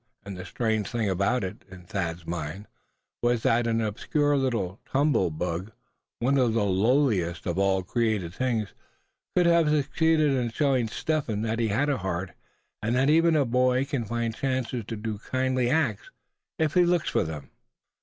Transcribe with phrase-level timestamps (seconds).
[0.25, 2.65] And the strange thing about it, in Thad's mind,
[3.21, 5.73] was that an obscure little tumble bug,
[6.17, 8.73] one of the lowliest of all created things,
[9.35, 12.31] could have succeeded in showing Step Hen that he had a heart;
[12.81, 16.09] and that even a boy can find chances to do kindly acts,
[16.57, 17.51] if he looks for them.